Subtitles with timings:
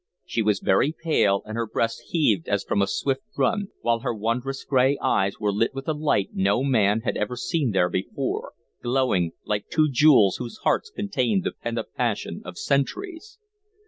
[0.25, 4.15] She was very pale and her breast heaved as from a swift run, while her
[4.15, 8.53] wondrous gray eyes were lit with a light no man had ever seen there before,
[8.81, 13.37] glowing like two jewels whose hearts contained the pent up passion of centuries.